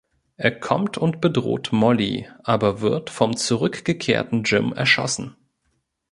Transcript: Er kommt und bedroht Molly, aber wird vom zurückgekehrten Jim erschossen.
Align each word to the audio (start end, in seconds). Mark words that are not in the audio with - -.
Er 0.35 0.49
kommt 0.59 0.97
und 0.97 1.21
bedroht 1.21 1.69
Molly, 1.71 2.27
aber 2.43 2.81
wird 2.81 3.11
vom 3.11 3.37
zurückgekehrten 3.37 4.41
Jim 4.45 4.73
erschossen. 4.73 5.35